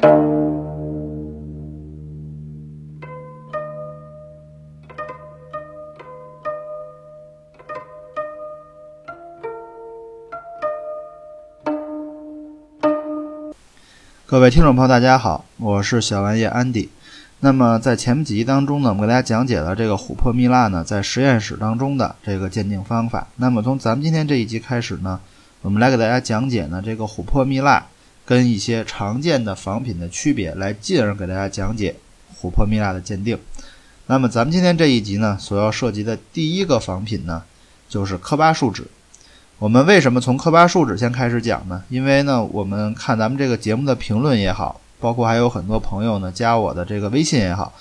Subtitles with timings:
[0.00, 0.06] 各
[14.38, 16.88] 位听众朋友，大家好，我是小玩意安迪。
[17.40, 23.26] 那么在前面几集当中呢，我们给大家讲解了这个琥珀蜜蜡呢在实验室当中的这个鉴定方法。
[23.36, 25.18] 那么从咱们今天这一集开始呢，
[25.62, 27.84] 我们来给大家讲解呢这个琥珀蜜蜡
[28.28, 31.96] 跟一些常见的仿品的区别，来进而给大家讲解
[32.38, 33.38] 琥珀蜜蜡的鉴定。
[34.04, 37.42] 那么咱们今天这一集呢，所要涉及的第一个仿品呢，
[37.88, 38.86] 就是科巴树脂。
[39.58, 41.82] 我们为什么从科巴树脂先开始讲呢？
[41.88, 47.72] 因为呢，我们看咱们这个节目的评论也好，包括还有很多朋友呢加我的这个微信也好，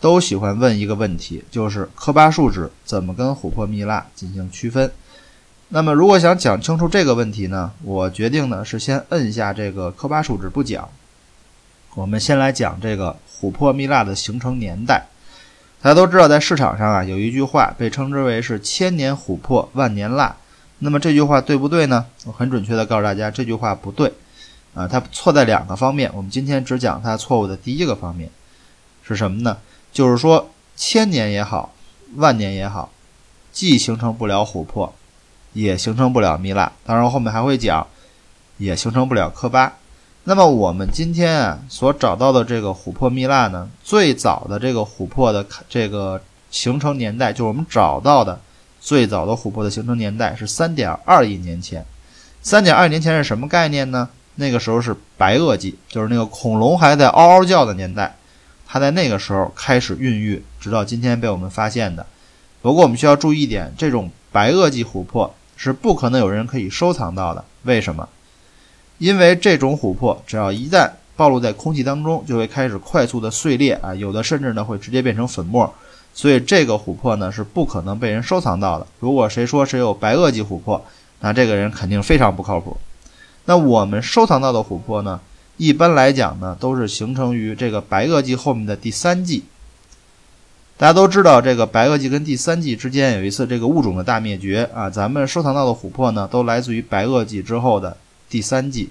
[0.00, 4.90] 都喜欢问一个问题，就是科巴树脂怎么跟琥珀蜜蜡进行区分？
[5.74, 10.86] 那么如果想讲清楚这个问题呢，我决定呢是先摁下这个科巴树脂不讲，
[11.94, 15.06] 我们先来讲这个琥珀蜜蜡的形成年代。
[15.80, 20.36] 大家都知道，在市场上啊有一句话被称之为是“千年琥珀，万年蜡”。
[20.80, 22.04] 那么这句话对不对呢？
[22.26, 24.12] 我很准确的告诉大家，这句话不对，
[24.74, 26.10] 啊，它错在两个方面。
[26.12, 28.28] 我们今天只讲它错误的第一个方面，
[29.02, 29.56] 是什么呢？
[29.90, 31.72] 就是说千年也好，
[32.16, 32.92] 万年也好，
[33.50, 34.94] 既形成不了琥珀，
[35.52, 36.70] 也形成不了蜜蜡。
[36.84, 37.86] 当然后面还会讲，
[38.58, 39.72] 也形成不了科巴。
[40.24, 48.40] 那么我们今天啊所找到的这个琥珀蜜蜡呢，最早的这个琥珀的这个形成年代，就是我们找到的。
[48.80, 51.86] 最早的琥珀的形成年代是三点二亿年前。
[52.42, 54.08] 三点二亿年前是什么概念呢？
[54.34, 58.16] 那个时候是白垩纪，就是那个恐龙还在嗷嗷叫的年代。
[58.66, 62.04] 它在那个时候开始孕育，直到今天被我们发现的。
[62.60, 65.32] 不过我们需要注意一点，这种白垩纪琥珀
[65.62, 67.44] 是不可能有人可以收藏到的。
[67.62, 68.08] 为什么？
[68.98, 75.72] 因为这种琥珀只要一旦暴露在空气当中，就会开始快速的碎裂啊，有的甚至呢会直接变成粉末。
[76.12, 78.86] 所以这个琥珀呢是不可能被人收藏到的。
[78.98, 80.84] 如果谁说谁有白垩纪琥珀，
[81.20, 82.76] 那这个人肯定非常不靠谱。
[83.44, 85.20] 那我们收藏到的琥珀呢，
[85.58, 89.44] 一般来讲呢都是形成于这个白垩纪后面的第三纪。
[90.82, 94.90] 大家都知道，这个白垩纪跟第三纪之间有一次这个物种的大灭绝啊。
[94.90, 97.96] 咱们收藏到的琥珀呢，都来自于白垩纪之后的
[98.28, 98.90] 第三纪。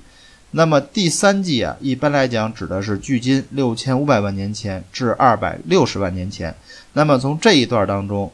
[0.51, 6.55] 那么第三纪啊，一般来讲指的是距今六千五百万年前至二百六十万年前。
[6.93, 8.31] 那么从这一段当中，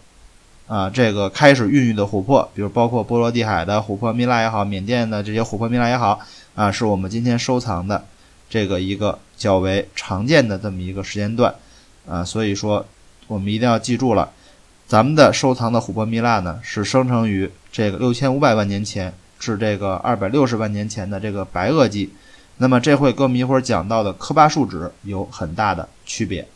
[0.68, 6.20] 啊，这个开始孕育的琥珀，比如包括波罗的海的琥珀蜜蜡也好，缅甸的这些琥珀蜜蜡也好，
[6.54, 8.06] 啊，是我们今天收藏的
[8.52, 11.56] 这个一个较为常见的这么一个时间段，
[12.08, 12.86] 啊，所以说
[13.28, 14.32] 我们一定要记住了，
[14.88, 19.14] 咱们的收藏的琥珀蜜蜡呢，是生成于这个六千五百万年前。
[19.40, 22.12] 至这个二百六十万年前的这个白垩纪，
[22.58, 26.48] 那么这会跟我们一会儿讲到的科巴树脂有很大的区别。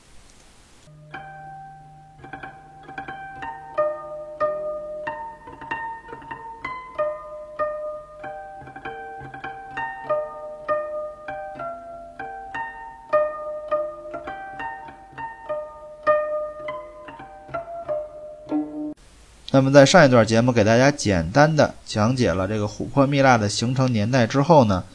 [19.54, 24.86] 那么在上一段节目给大家简单的讲解了这个琥珀蜜蜡的形成年代之后呢，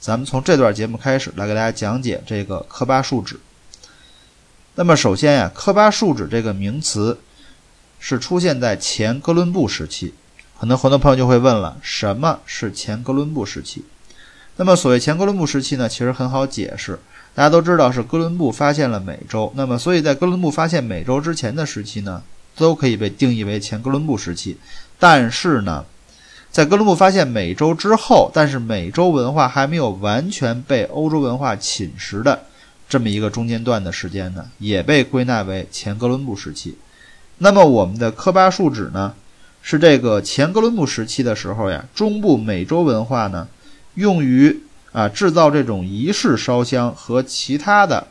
[0.00, 3.38] 咱们从这段节目开始来给大家讲解这个科巴树脂。
[4.74, 7.20] 那么首先呀，科巴树脂这个名词
[8.00, 10.12] 是出现在前哥伦布时期，
[10.58, 13.84] 可能很多朋友就会问了，什么是前哥伦布时期？
[14.56, 16.98] 那么所谓前哥伦布时期呢，其实很好解释，
[17.32, 22.20] 大家都知道是哥伦布发现了美洲，那么所以在哥伦布发现美洲之前的时期呢？
[22.60, 24.58] 都可以被定义为前哥伦布时期，
[24.98, 25.86] 但是呢，
[26.50, 32.38] 在哥伦布发现美洲之后，但是美洲文化还没有完全被欧洲文化侵蚀的
[32.86, 36.76] 这么一个中间段的时间呢，也被归纳为前哥伦布时期。
[37.38, 39.14] 那么我们的科巴树脂呢，
[39.62, 43.48] 是这个前哥伦布时期的时候呀，中部美洲文化呢，
[43.94, 44.60] 用于
[44.92, 48.06] 啊制造这种仪式烧香和其他的。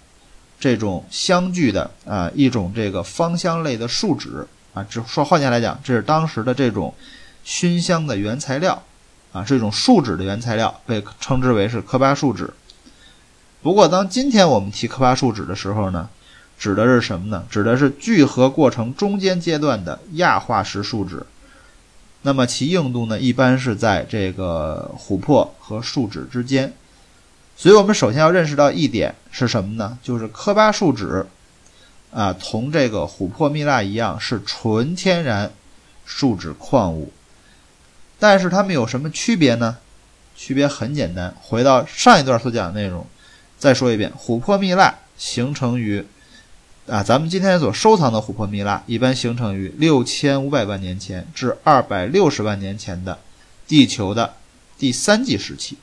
[0.59, 6.93] 这种香聚的啊一种这个芳香类的树脂啊，只说换句话来讲，这是当时的这种
[7.43, 8.83] 熏香的原材料
[9.31, 12.53] 啊，是一种树脂的原材料，被称之为是科巴树脂。
[13.61, 16.09] 不过，当今天我们提科巴树脂的时候呢，
[16.57, 17.45] 指的是什么呢？
[17.49, 21.25] 指的是聚合过程中间阶段的亚化石树脂。
[22.21, 26.73] 那么其硬度呢，一般是在这个琥珀和树脂之间。
[27.59, 29.97] 所以我们首先要认识到一点是什么呢？
[30.01, 31.25] 就是科巴树脂，
[32.09, 35.51] 啊，同这个琥珀蜜蜡一样是纯天然
[36.05, 37.11] 树脂矿物，
[38.17, 39.75] 但是它们有什么区别呢？
[40.37, 43.05] 区别很简单，回到上一段所讲的内容，
[43.57, 46.05] 再说一遍，琥珀蜜蜡形成于
[46.87, 53.19] 啊，咱们今天所收藏的琥珀蜜蜡一般形成于六千五百万年前至二百六十万年前的
[53.67, 54.35] 地球的
[54.77, 55.77] 第三纪时期，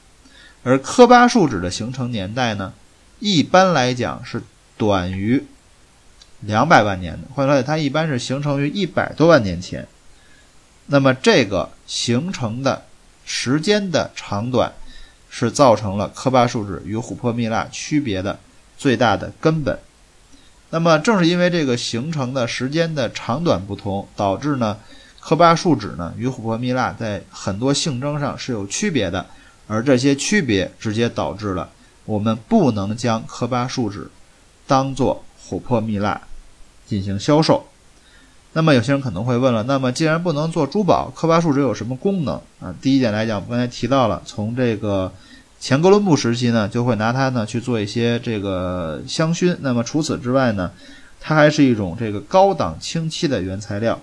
[0.66, 2.72] 而科巴树脂的形成年代呢，
[3.20, 4.42] 一般来讲是
[4.76, 5.46] 短于
[6.40, 9.86] 两百万年的，换句话说，它一般是形成于一百多万年前。
[10.86, 12.82] 那么这个形成的
[13.24, 14.72] 时间的长短，
[15.30, 18.36] 是造成了科巴树脂与琥珀蜜蜡区别的
[18.76, 19.78] 最大的根本。
[20.70, 24.76] 那么正是因为这个形成的时间的长短不同，导致呢
[25.20, 29.24] 科巴树脂呢与琥珀蜜蜡在很多性征上是有区别的，
[29.66, 31.68] 而这些区别直接导致了
[32.04, 34.08] 我们不能将科巴树脂
[34.66, 36.20] 当做琥珀蜜蜡
[36.86, 37.66] 进行销售。
[38.52, 42.74] 那么有些人可能会问了，那么既然不能做珠宝，科巴树脂有什么功能啊？
[42.80, 45.12] 第一点来讲，刚才提到了，从这个
[45.60, 49.54] 前哥伦布时期呢，就会拿它呢去做一些这个香薰。
[49.60, 50.70] 那么除此之外呢，
[51.20, 54.00] 它还是一种这个高档清漆的原材料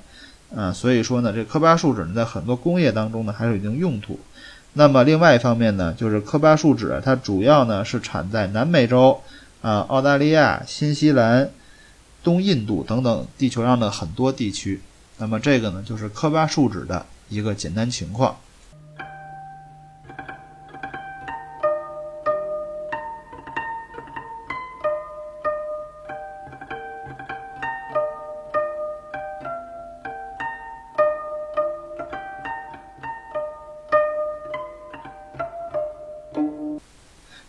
[0.55, 0.71] 啊。
[0.71, 4.19] 所以说呢，这科巴树脂呢，在很多工业当中呢，还是有一定用途。
[4.73, 9.21] 那么另外一方面呢，就是科巴树脂它主要呢是产在南美洲
[9.61, 11.49] 啊、澳大利亚、新西兰。
[12.23, 14.79] 东印度等等地球上的很多地区，
[15.17, 18.37] 那么这个呢，就是科巴树脂的一个简单情况。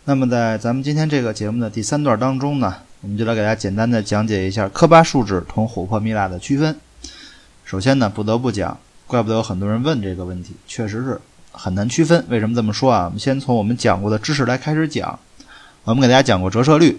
[0.06, 2.76] 那么在咱们今天这个节目的第三段当中呢。
[3.00, 6.74] 我们就来给大家简单的讲解一下科巴树脂同琥珀蜜蜡的区分。
[7.62, 11.20] 首先呢，不得不讲，怪不得有很多人问这个问题，确实是
[11.52, 12.24] 很难区分。
[12.30, 13.04] 为什么这么说啊？
[13.04, 15.18] 我们先从我们讲过的知识来开始讲。
[15.84, 16.98] 我们给大家讲过折射率，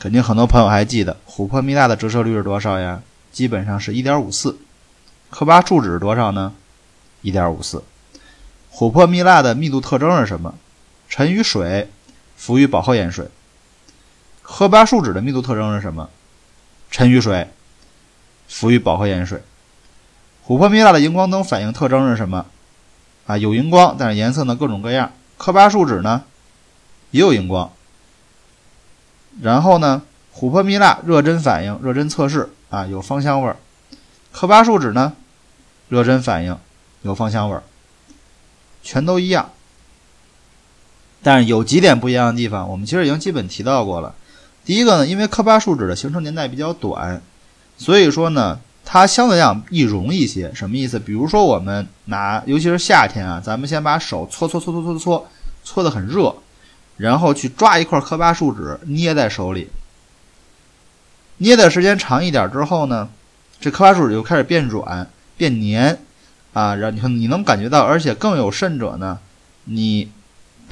[0.00, 3.00] 肯定很多朋友还记得，琥珀蜜蜡的折射率是多少呀？
[3.30, 4.56] 基本上是1.54。
[5.30, 6.52] 科巴树脂是多少呢
[7.22, 7.82] ？1.54。
[8.74, 10.52] 琥珀蜜蜡的密度特征是什么？
[11.08, 11.88] 沉于水，
[12.42, 13.28] 浮于饱和盐水。
[14.42, 16.10] 科巴树脂的密度特征是什么？
[16.90, 17.48] 沉于水，
[18.48, 19.44] 浮于饱和盐水。
[20.44, 22.46] 琥珀蜜蜡的荧光灯反应特征是什么？
[23.28, 25.12] 啊，有荧光，但是颜色呢各种各样。
[25.38, 26.24] 科巴树脂呢
[27.12, 27.72] 也有荧光。
[29.40, 30.02] 然后呢，
[30.34, 33.56] 琥珀蜜蜡热针反应、热针测试啊有芳香味儿。
[34.32, 35.12] 科巴树脂呢，
[35.88, 36.58] 热针反应
[37.02, 37.62] 有芳香味儿，
[38.82, 39.52] 全都一样。
[41.22, 44.14] 但是有几点不一样的地方，我们其实已经基本提到过了。
[44.64, 47.20] 第一个呢，因为科巴树脂的形成年代比较短，
[47.76, 50.52] 所以说呢，它相对来讲易溶一些。
[50.54, 50.98] 什么意思？
[50.98, 55.28] 比如说我们拿，尤其是夏天啊，咱们先把手搓搓搓搓搓搓，
[55.64, 56.34] 搓得很热，
[56.96, 59.68] 然后去抓一块科巴树脂捏在手里，
[61.38, 63.08] 捏的时间长一点之后呢，
[63.60, 65.98] 这科巴树脂就开始变软变黏
[66.52, 69.18] 啊，然后你你能感觉到，而且更有甚者呢，
[69.64, 70.08] 你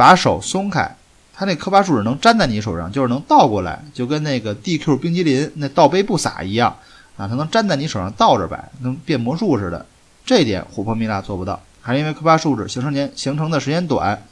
[0.00, 0.96] 把手松开。
[1.34, 6.74] 它那科巴树脂能粘在你手上，就是能倒过来，就跟那个 DQ 冰激凌那倒杯不洒一样
[7.18, 9.84] 啊，它能粘在你手上倒着摆，能变魔术似的。
[10.24, 14.22] 这点琥珀蜜蜡做不到，还是因为科巴树脂形成年形成的时间短，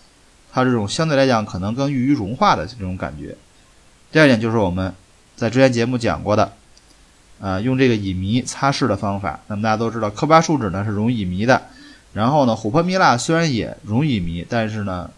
[0.50, 3.36] 它这种相对来讲可能更易于融化的这种感觉。
[4.10, 4.94] 第二点就是我们
[5.36, 6.50] 在之前节目讲过的，
[7.42, 9.40] 啊，用这个乙醚擦拭的方法。
[9.48, 11.60] 那么大家都知道，科巴树脂呢是溶乙醚的，
[12.14, 15.10] 然后呢，琥珀蜜蜡虽然也溶乙醚，但是呢。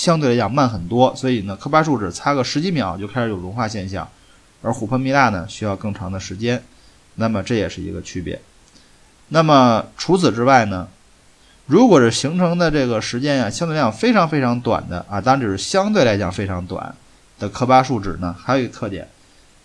[0.00, 4.08] 相对来讲慢很多，所以呢，科巴树脂擦个十几秒就开始有融化现象，
[4.62, 6.62] 而琥珀蜜蜡呢需要更长的时间，
[7.16, 8.40] 那么这也是一个区别。
[9.28, 10.88] 那么除此之外呢，
[11.66, 16.94] 如果是形成的这个时间呀相对来讲非常非常短的啊，当然只是相对来讲非常短
[17.38, 19.06] 的科巴树脂呢，还有一个特点，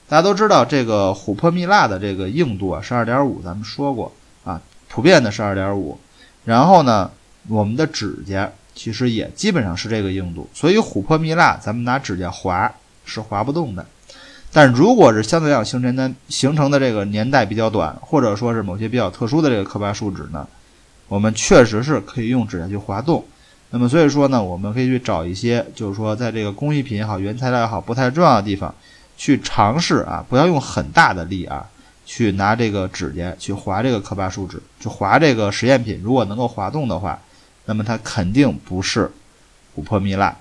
[0.10, 4.12] 大家都知道这个琥珀蜜蜡的这个硬度啊是二点五，咱们说过
[4.44, 5.98] 啊，普遍的是二点五，
[6.44, 7.10] 然后呢，
[7.48, 8.51] 我们的指甲。
[8.75, 12.70] 其实也基本上是这个硬度，所以琥珀蜜蜡咱们拿指甲划
[13.05, 13.86] 是划不动的。
[14.51, 20.48] 但如果是相对来讲形成的形成的这个年代比较短，或者说是某些比较特殊的这个科巴树脂呢，
[21.08, 23.24] 我们确实是可以用指甲去划动。
[23.72, 28.74] 那么所以说呢，我们可以去找一些就是说在这个工艺品也好、原材料也好不太重要的地方
[29.17, 31.65] 去尝试啊，不要用很大的力啊，
[32.05, 37.17] 去拿这个指甲去划这个科巴树脂，去划这个实验品，如果能够滑动的话。
[37.65, 39.12] 那么它肯定不是
[39.75, 40.36] 琥珀蜜蜡。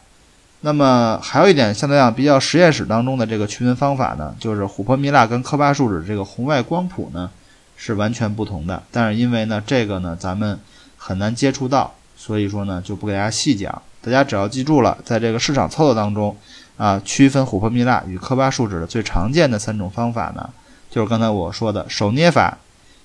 [0.60, 7.30] 那么还有一点，相对来讲比较实验室当中的这个区分方法呢，就是琥珀蜜蜡跟科巴树脂这个红外光谱呢
[7.76, 8.82] 是完全不同的。
[8.90, 10.58] 但是因为呢这个呢咱们
[10.96, 13.82] 很难接触到，所以说呢就不给大家细讲。
[14.00, 16.34] 大家只要记住了，在这个市场操作当中
[16.78, 20.48] 啊，区分琥珀蜜蜡与科巴树脂的最常见的三种方法呢，
[20.90, 22.56] 就是刚才我说的手捏法、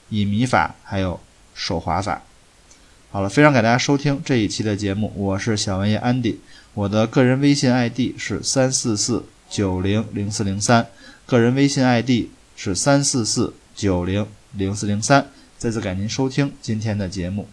[0.09, 1.19] 乙醚法还有
[1.53, 2.21] 手划法。
[3.11, 6.35] 好了，非常感谢大家收听这一期的节目，我是小王爷 Andy，，
[6.75, 10.85] 我的个人微信 ID 是三四四九零零四零三，
[11.25, 15.25] 个人微信 ID 是三四四九零零四零三。
[15.57, 17.47] 再次感谢您收听今天的节目。